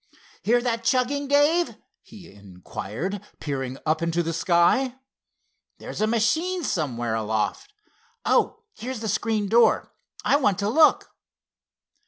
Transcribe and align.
"Hear 0.41 0.63
that 0.63 0.83
chugging, 0.83 1.27
Dave?" 1.27 1.75
he 2.01 2.33
inquired, 2.33 3.21
peering 3.39 3.77
up 3.85 4.01
into 4.01 4.23
the 4.23 4.33
sky. 4.33 4.95
"There's 5.77 6.01
a 6.01 6.07
machine 6.07 6.63
somewhere 6.63 7.13
aloft. 7.13 7.71
Oh, 8.25 8.63
here's 8.75 9.01
the 9.01 9.07
screen 9.07 9.47
door! 9.47 9.91
I 10.25 10.37
want 10.37 10.57
to 10.57 10.69
look. 10.69 11.11